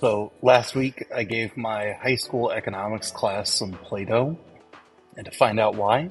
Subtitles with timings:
[0.00, 4.36] So last week I gave my high school economics class some Play Doh,
[5.16, 6.10] and to find out why,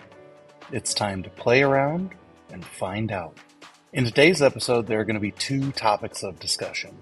[0.71, 2.15] it's time to play around
[2.51, 3.37] and find out.
[3.93, 6.97] In today's episode, there are going to be two topics of discussion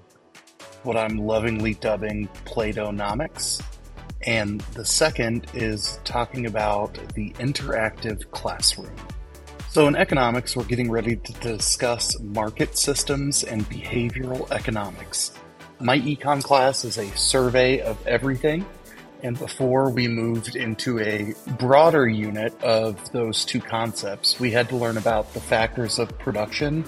[0.84, 3.64] what I'm lovingly dubbing Play Doh nomics,
[4.28, 8.94] and the second is talking about the interactive classroom.
[9.70, 15.32] So, in economics, we're getting ready to discuss market systems and behavioral economics.
[15.80, 18.66] My econ class is a survey of everything.
[19.24, 24.76] And before we moved into a broader unit of those two concepts, we had to
[24.76, 26.84] learn about the factors of production.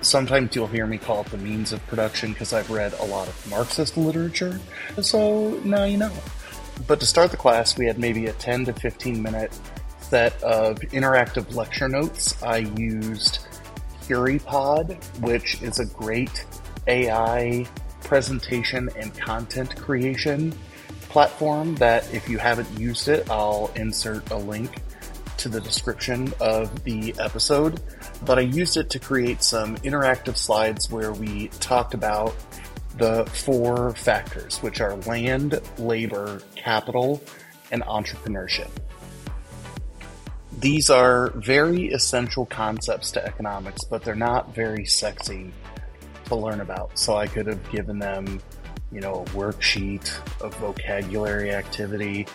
[0.00, 3.28] Sometimes you'll hear me call it the means of production because I've read a lot
[3.28, 4.58] of Marxist literature.
[5.02, 6.12] So now you know.
[6.86, 9.58] But to start the class, we had maybe a 10 to 15 minute
[10.00, 12.40] set of interactive lecture notes.
[12.42, 13.40] I used
[14.02, 16.46] Curipod, which is a great
[16.86, 17.66] AI
[18.02, 20.54] presentation and content creation
[21.08, 24.80] platform that if you haven't used it, I'll insert a link
[25.38, 27.80] to the description of the episode.
[28.24, 32.34] But I used it to create some interactive slides where we talked about
[32.98, 37.22] the four factors, which are land, labor, capital,
[37.70, 38.70] and entrepreneurship.
[40.58, 45.52] These are very essential concepts to economics, but they're not very sexy
[46.30, 46.98] to learn about.
[46.98, 48.40] So I could have given them,
[48.90, 52.26] you know, a worksheet, a vocabulary activity,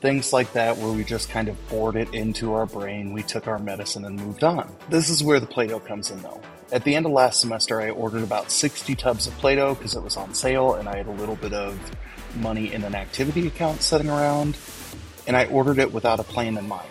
[0.00, 3.12] things like that where we just kind of bored it into our brain.
[3.12, 4.74] We took our medicine and moved on.
[4.88, 6.40] This is where the Play Doh comes in though.
[6.72, 9.94] At the end of last semester, I ordered about 60 tubs of Play Doh because
[9.94, 11.78] it was on sale and I had a little bit of
[12.36, 14.56] money in an activity account sitting around.
[15.26, 16.88] And I ordered it without a plan in mind.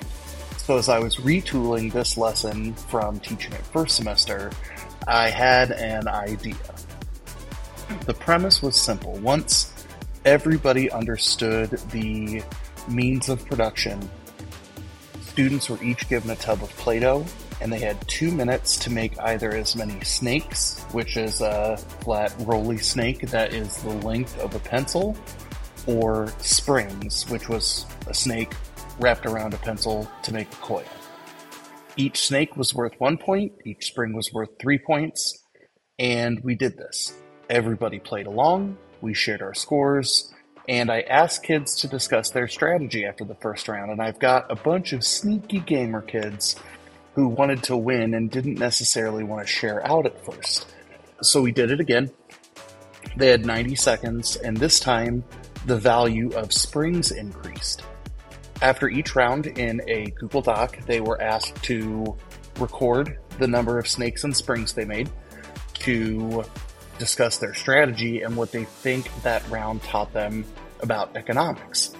[0.65, 4.49] So as I was retooling this lesson from teaching it first semester,
[5.07, 6.55] I had an idea.
[8.07, 9.13] The premise was simple.
[9.17, 9.85] Once
[10.25, 12.41] everybody understood the
[12.87, 14.09] means of production,
[15.21, 17.23] students were each given a tub of Play Doh,
[17.61, 22.33] and they had two minutes to make either as many snakes, which is a flat,
[22.39, 25.15] roly snake that is the length of a pencil,
[25.85, 28.51] or springs, which was a snake
[28.99, 30.83] wrapped around a pencil to make a coil.
[31.97, 35.43] Each snake was worth one point, each spring was worth three points,
[35.97, 37.13] and we did this.
[37.49, 40.33] Everybody played along, we shared our scores,
[40.67, 43.91] and I asked kids to discuss their strategy after the first round.
[43.91, 46.55] And I've got a bunch of sneaky gamer kids
[47.13, 50.67] who wanted to win and didn't necessarily want to share out at first.
[51.21, 52.11] So we did it again.
[53.15, 55.23] They had 90 seconds, and this time
[55.65, 57.83] the value of springs increased.
[58.61, 62.15] After each round in a Google Doc, they were asked to
[62.59, 65.09] record the number of snakes and springs they made,
[65.73, 66.43] to
[66.97, 70.45] discuss their strategy and what they think that round taught them
[70.81, 71.93] about economics.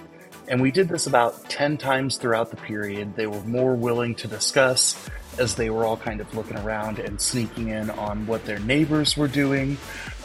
[0.48, 3.16] And we did this about 10 times throughout the period.
[3.16, 5.08] They were more willing to discuss
[5.38, 9.16] as they were all kind of looking around and sneaking in on what their neighbors
[9.16, 9.76] were doing.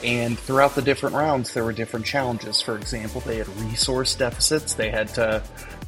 [0.03, 2.61] And throughout the different rounds, there were different challenges.
[2.61, 4.75] For example, they had resource deficits.
[4.75, 5.43] They had to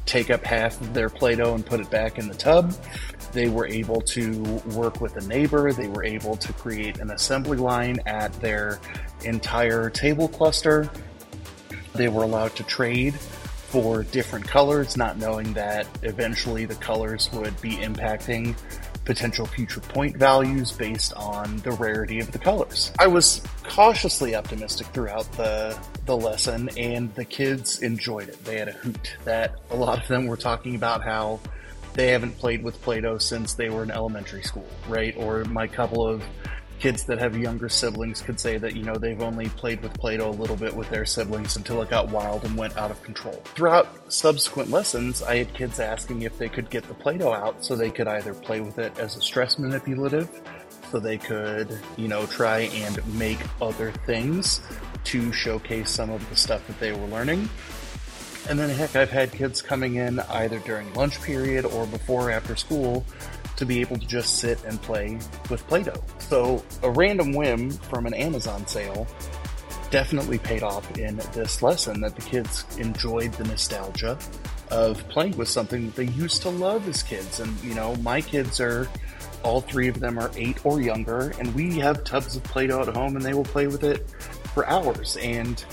[0.06, 2.74] take up half of their Play Doh and put it back in the tub.
[3.32, 4.42] They were able to
[4.74, 5.72] work with a neighbor.
[5.72, 8.78] They were able to create an assembly line at their
[9.24, 10.90] entire table cluster.
[11.94, 17.60] They were allowed to trade for different colors, not knowing that eventually the colors would
[17.60, 18.56] be impacting
[19.04, 22.92] potential future point values based on the rarity of the colors.
[22.98, 28.44] I was cautiously optimistic throughout the the lesson and the kids enjoyed it.
[28.44, 31.40] They had a hoot that a lot of them were talking about how
[31.94, 35.14] they haven't played with Play-Doh since they were in elementary school, right?
[35.16, 36.22] Or my couple of
[36.78, 40.16] kids that have younger siblings could say that, you know, they've only played with Play
[40.16, 43.02] Doh a little bit with their siblings until it got wild and went out of
[43.02, 43.40] control.
[43.54, 47.64] Throughout subsequent lessons, I had kids asking if they could get the Play Doh out
[47.64, 50.28] so they could either play with it as a stress manipulative,
[50.90, 54.60] so they could, you know, try and make other things
[55.04, 57.48] to showcase some of the stuff that they were learning.
[58.48, 62.30] And then, heck, I've had kids coming in either during lunch period or before or
[62.30, 63.04] after school
[63.56, 65.18] to be able to just sit and play
[65.48, 66.02] with Play Doh.
[66.34, 69.06] So, a random whim from an Amazon sale
[69.92, 74.18] definitely paid off in this lesson that the kids enjoyed the nostalgia
[74.72, 77.38] of playing with something that they used to love as kids.
[77.38, 78.88] And, you know, my kids are
[79.44, 82.82] all three of them are eight or younger, and we have tubs of Play Doh
[82.82, 84.10] at home and they will play with it
[84.54, 85.16] for hours.
[85.18, 85.64] And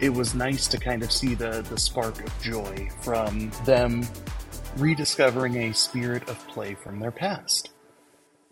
[0.00, 4.02] it was nice to kind of see the, the spark of joy from them
[4.78, 7.75] rediscovering a spirit of play from their past.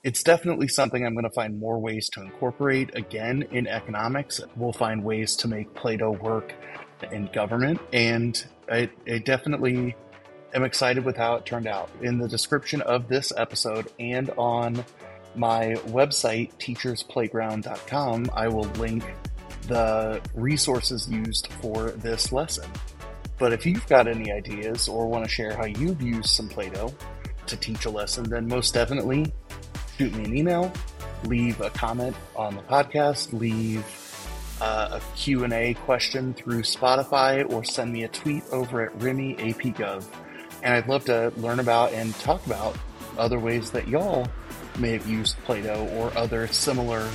[0.04, 4.38] It's definitely something I'm going to find more ways to incorporate again in economics.
[4.54, 6.52] We'll find ways to make Play Doh work
[7.10, 9.96] in government, and I, I definitely
[10.52, 11.88] am excited with how it turned out.
[12.02, 14.84] In the description of this episode and on
[15.36, 19.04] my website, teachersplaiground.com, I will link
[19.68, 22.70] the resources used for this lesson.
[23.38, 26.68] But if you've got any ideas or want to share how you've used some Play
[26.68, 26.92] Doh
[27.46, 29.32] to teach a lesson, then most definitely
[29.96, 30.72] shoot me an email,
[31.24, 33.84] leave a comment on the podcast, leave
[34.60, 40.04] uh, a Q&A question through Spotify, or send me a tweet over at Remy APGov.
[40.62, 42.76] And I'd love to learn about and talk about
[43.18, 44.26] other ways that y'all
[44.78, 47.08] may have used Play-Doh or other similar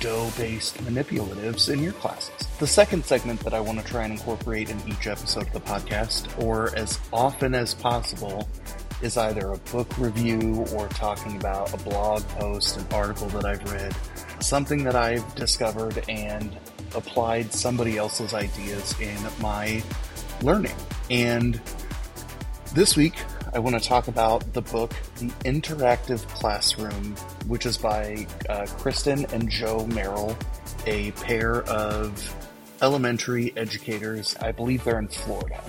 [0.00, 2.46] dough-based manipulatives in your classes.
[2.58, 5.60] The second segment that I want to try and incorporate in each episode of the
[5.60, 8.48] podcast, or as often as possible,
[9.02, 13.72] is either a book review or talking about a blog post, an article that I've
[13.72, 13.94] read,
[14.40, 16.56] something that I've discovered and
[16.94, 19.82] applied somebody else's ideas in my
[20.42, 20.74] learning.
[21.10, 21.60] And
[22.74, 23.14] this week,
[23.52, 27.16] I want to talk about the book The Interactive Classroom,
[27.48, 30.36] which is by uh, Kristen and Joe Merrill,
[30.86, 32.34] a pair of
[32.80, 34.36] elementary educators.
[34.40, 35.62] I believe they're in Florida.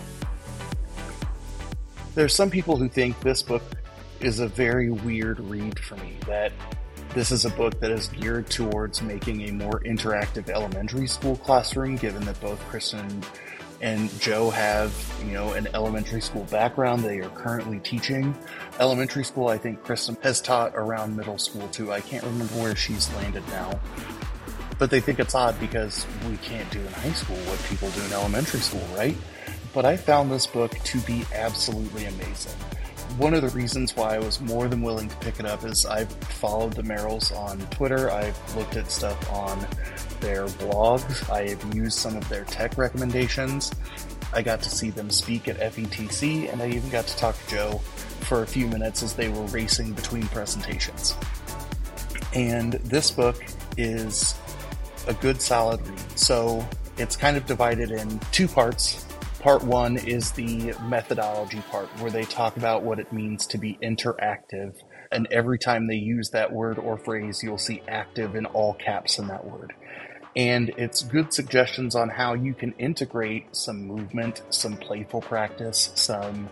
[2.13, 3.63] There's some people who think this book
[4.19, 6.51] is a very weird read for me, that
[7.13, 11.95] this is a book that is geared towards making a more interactive elementary school classroom,
[11.95, 13.23] given that both Kristen
[13.81, 14.93] and Joe have,
[15.25, 17.01] you know, an elementary school background.
[17.03, 18.35] They are currently teaching
[18.79, 19.47] elementary school.
[19.47, 21.91] I think Kristen has taught around middle school too.
[21.91, 23.79] I can't remember where she's landed now.
[24.77, 28.01] But they think it's odd because we can't do in high school what people do
[28.03, 29.15] in elementary school, right?
[29.73, 32.57] But I found this book to be absolutely amazing.
[33.17, 35.85] One of the reasons why I was more than willing to pick it up is
[35.85, 38.09] I've followed the Merrills on Twitter.
[38.09, 39.59] I've looked at stuff on
[40.21, 41.29] their blogs.
[41.29, 43.71] I've used some of their tech recommendations.
[44.33, 47.49] I got to see them speak at FETC, and I even got to talk to
[47.49, 47.77] Joe
[48.21, 51.15] for a few minutes as they were racing between presentations.
[52.33, 53.43] And this book
[53.77, 54.35] is
[55.07, 56.19] a good solid read.
[56.19, 56.65] So
[56.97, 59.05] it's kind of divided in two parts.
[59.41, 63.77] Part one is the methodology part, where they talk about what it means to be
[63.81, 64.75] interactive.
[65.11, 69.19] And every time they use that word or phrase, you'll see active in all caps
[69.19, 69.73] in that word
[70.35, 76.49] and it's good suggestions on how you can integrate some movement, some playful practice, some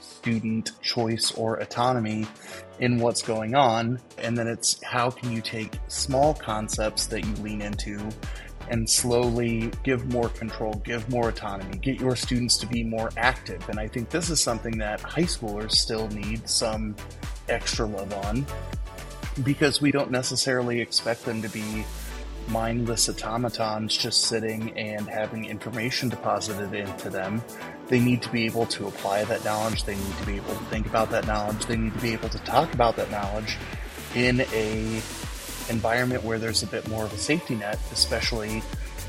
[0.00, 2.26] student choice or autonomy
[2.80, 4.00] in what's going on.
[4.18, 8.06] And then it's how can you take small concepts that you lean into
[8.72, 13.68] and slowly give more control, give more autonomy, get your students to be more active.
[13.68, 16.96] And I think this is something that high schoolers still need some
[17.50, 18.46] extra love on
[19.44, 21.84] because we don't necessarily expect them to be
[22.48, 27.42] mindless automatons just sitting and having information deposited into them.
[27.88, 29.84] They need to be able to apply that knowledge.
[29.84, 31.66] They need to be able to think about that knowledge.
[31.66, 33.58] They need to be able to talk about that knowledge
[34.14, 35.02] in a
[35.72, 38.60] environment where there's a bit more of a safety net, especially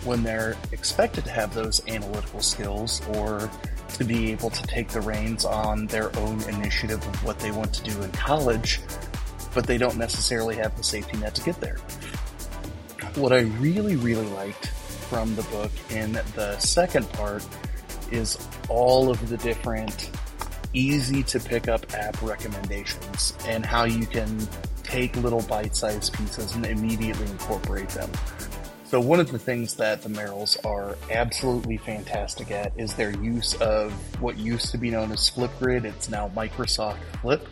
[0.04, 3.50] when they're expected to have those analytical skills or
[3.90, 7.74] to be able to take the reins on their own initiative of what they want
[7.74, 8.80] to do in college,
[9.54, 11.78] but they don't necessarily have the safety net to get there.
[13.16, 17.46] What I really, really liked from the book in the second part
[18.12, 18.38] is
[18.70, 20.10] all of the different
[20.74, 24.48] easy to pick up app recommendations and how you can
[24.84, 28.10] take little bite sized pieces and immediately incorporate them.
[28.86, 33.56] So, one of the things that the Merrills are absolutely fantastic at is their use
[33.56, 35.84] of what used to be known as Flipgrid.
[35.84, 37.48] It's now Microsoft Flip.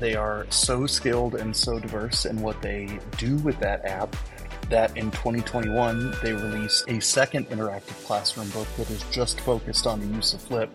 [0.00, 4.14] They are so skilled and so diverse in what they do with that app
[4.68, 10.00] that in 2021 they release a second interactive classroom book that is just focused on
[10.00, 10.70] the use of Flip.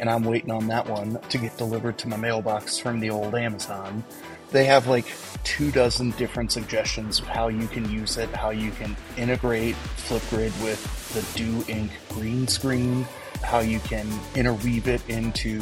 [0.00, 3.34] And I'm waiting on that one to get delivered to my mailbox from the old
[3.34, 4.04] Amazon.
[4.50, 5.06] They have like
[5.44, 10.52] two dozen different suggestions of how you can use it, how you can integrate Flipgrid
[10.62, 10.82] with
[11.14, 13.06] the Do Ink green screen,
[13.42, 15.60] how you can interweave it into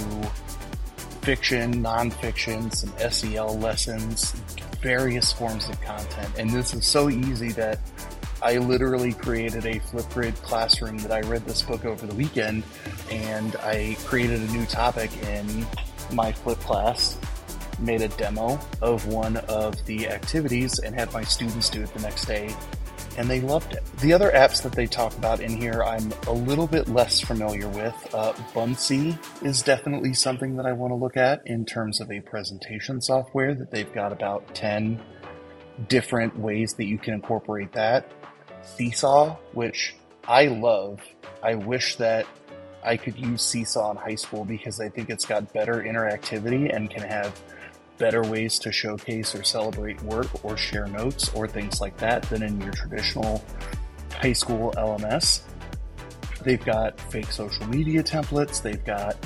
[1.22, 4.32] fiction, nonfiction, some SEL lessons,
[4.82, 6.28] various forms of content.
[6.36, 7.78] And this is so easy that
[8.42, 12.64] I literally created a Flipgrid classroom that I read this book over the weekend
[13.10, 15.66] and I created a new topic in
[16.12, 17.18] my Flip class,
[17.78, 22.00] made a demo of one of the activities and had my students do it the
[22.00, 22.54] next day
[23.16, 23.84] and they loved it.
[23.98, 27.68] The other apps that they talk about in here, I'm a little bit less familiar
[27.68, 27.94] with.
[28.14, 32.20] Uh, Buncee is definitely something that I want to look at in terms of a
[32.20, 35.00] presentation software that they've got about 10
[35.88, 38.10] different ways that you can incorporate that.
[38.62, 39.94] Seesaw, which
[40.26, 41.00] I love.
[41.42, 42.26] I wish that
[42.84, 46.90] I could use Seesaw in high school because I think it's got better interactivity and
[46.90, 47.40] can have
[47.98, 52.42] better ways to showcase or celebrate work or share notes or things like that than
[52.42, 53.44] in your traditional
[54.12, 55.42] high school LMS.
[56.42, 58.60] They've got fake social media templates.
[58.60, 59.16] They've got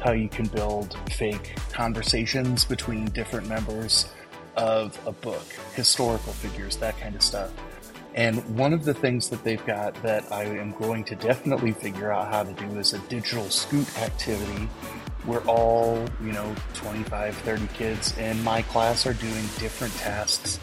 [0.00, 4.12] how you can build fake conversations between different members
[4.56, 7.50] of a book, historical figures, that kind of stuff.
[8.16, 12.10] And one of the things that they've got that I am going to definitely figure
[12.10, 14.68] out how to do is a digital scoot activity
[15.26, 20.58] where all, you know, 25, 30 kids in my class are doing different tasks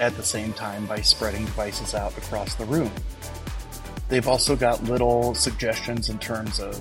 [0.00, 2.90] at the same time by spreading devices out across the room.
[4.08, 6.76] They've also got little suggestions in terms of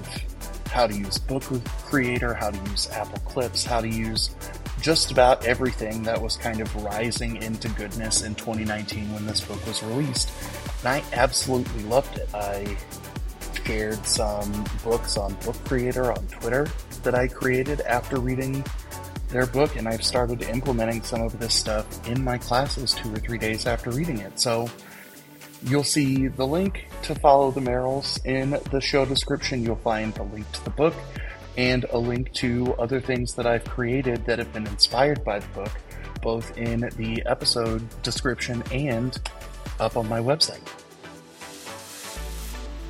[0.72, 1.44] how to use Book
[1.84, 4.36] Creator, how to use Apple Clips, how to use
[4.86, 9.66] just about everything that was kind of rising into goodness in 2019 when this book
[9.66, 10.32] was released.
[10.82, 12.30] And I absolutely loved it.
[12.36, 12.78] I
[13.66, 16.68] shared some books on Book Creator on Twitter
[17.02, 18.64] that I created after reading
[19.30, 23.18] their book, and I've started implementing some of this stuff in my classes two or
[23.18, 24.40] three days after reading it.
[24.40, 24.70] So
[25.64, 29.64] You'll see the link to follow the Merrills in the show description.
[29.64, 30.94] You'll find the link to the book
[31.58, 35.48] and a link to other things that I've created that have been inspired by the
[35.48, 35.72] book,
[36.22, 39.18] both in the episode description and
[39.80, 40.68] up on my website.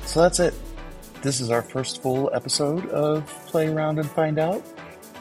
[0.04, 0.54] So that's it.
[1.22, 4.62] This is our first full episode of Play Around and Find Out.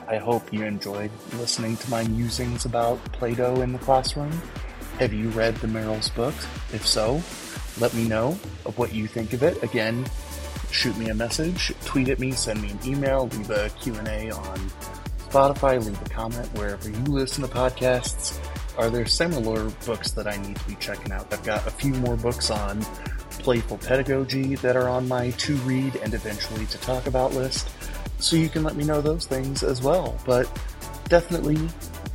[0.07, 4.31] I hope you enjoyed listening to my musings about Play Doh in the classroom.
[4.99, 6.35] Have you read the Merrills book?
[6.71, 7.21] If so,
[7.79, 9.61] let me know of what you think of it.
[9.63, 10.05] Again,
[10.72, 14.57] shoot me a message, tweet at me, send me an email, leave a Q&A on
[15.29, 18.39] Spotify, leave a comment wherever you listen to podcasts.
[18.77, 21.31] Are there similar books that I need to be checking out?
[21.34, 22.81] I've got a few more books on
[23.29, 27.69] playful pedagogy that are on my to read and eventually to talk about list.
[28.19, 30.17] So you can let me know those things as well.
[30.25, 30.50] But
[31.10, 31.57] definitely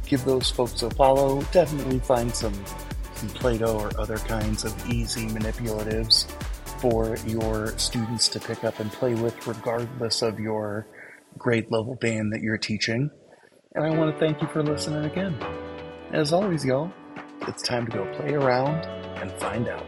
[0.07, 1.43] give those folks a follow.
[1.53, 2.55] Definitely find some
[3.35, 6.27] Play-Doh or other kinds of easy manipulatives
[6.81, 10.87] for your students to pick up and play with regardless of your
[11.39, 13.11] grade level band that you're teaching.
[13.75, 15.39] And I want to thank you for listening again.
[16.13, 16.93] As always, y'all,
[17.43, 18.85] it's time to go play around
[19.21, 19.87] and find out.